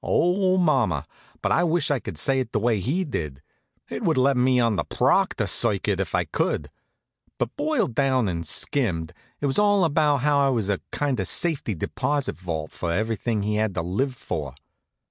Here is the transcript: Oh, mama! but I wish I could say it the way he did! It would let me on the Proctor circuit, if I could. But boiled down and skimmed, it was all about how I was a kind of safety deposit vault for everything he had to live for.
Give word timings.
Oh, 0.03 0.57
mama! 0.57 1.05
but 1.43 1.51
I 1.51 1.63
wish 1.63 1.91
I 1.91 1.99
could 1.99 2.17
say 2.17 2.39
it 2.39 2.53
the 2.53 2.59
way 2.59 2.79
he 2.79 3.03
did! 3.03 3.39
It 3.87 4.01
would 4.03 4.17
let 4.17 4.35
me 4.35 4.59
on 4.59 4.75
the 4.75 4.83
Proctor 4.83 5.45
circuit, 5.45 5.99
if 5.99 6.15
I 6.15 6.23
could. 6.23 6.71
But 7.37 7.55
boiled 7.55 7.93
down 7.93 8.27
and 8.27 8.43
skimmed, 8.43 9.13
it 9.41 9.45
was 9.45 9.59
all 9.59 9.83
about 9.85 10.21
how 10.21 10.39
I 10.39 10.49
was 10.49 10.69
a 10.69 10.81
kind 10.91 11.19
of 11.19 11.27
safety 11.27 11.75
deposit 11.75 12.35
vault 12.35 12.71
for 12.71 12.91
everything 12.91 13.43
he 13.43 13.57
had 13.57 13.75
to 13.75 13.83
live 13.83 14.15
for. 14.15 14.55